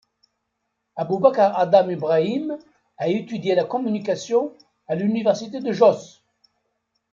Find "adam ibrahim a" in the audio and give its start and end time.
1.63-3.07